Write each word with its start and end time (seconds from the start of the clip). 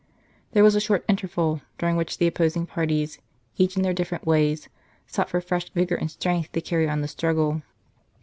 There 0.53 0.63
was 0.63 0.73
a 0.73 0.81
short 0.81 1.05
interval, 1.07 1.61
during 1.77 1.95
which 1.95 2.17
the 2.17 2.25
opposing 2.25 2.65
parties, 2.65 3.19
each 3.57 3.77
in 3.77 3.83
their 3.83 3.93
different 3.93 4.25
ways, 4.25 4.67
sought 5.05 5.29
for 5.29 5.39
fresh 5.41 5.69
vigour 5.69 5.95
and 5.99 6.09
strength 6.09 6.51
to 6.53 6.61
carry 6.61 6.89
on 6.89 7.01
the 7.01 7.07
struggle. 7.07 7.61